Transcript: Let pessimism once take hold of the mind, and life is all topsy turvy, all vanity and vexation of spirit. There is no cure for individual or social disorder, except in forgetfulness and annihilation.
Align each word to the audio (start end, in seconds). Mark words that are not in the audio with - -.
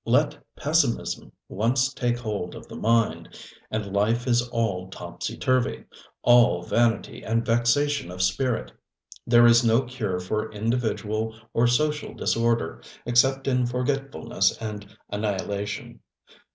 Let 0.03 0.43
pessimism 0.55 1.31
once 1.47 1.93
take 1.93 2.17
hold 2.17 2.55
of 2.55 2.67
the 2.67 2.75
mind, 2.75 3.37
and 3.69 3.93
life 3.93 4.25
is 4.25 4.49
all 4.49 4.89
topsy 4.89 5.37
turvy, 5.37 5.83
all 6.23 6.63
vanity 6.63 7.21
and 7.23 7.45
vexation 7.45 8.09
of 8.09 8.23
spirit. 8.23 8.71
There 9.27 9.45
is 9.45 9.63
no 9.63 9.83
cure 9.83 10.19
for 10.19 10.51
individual 10.51 11.35
or 11.53 11.67
social 11.67 12.15
disorder, 12.15 12.81
except 13.05 13.47
in 13.47 13.67
forgetfulness 13.67 14.57
and 14.59 14.87
annihilation. 15.11 15.99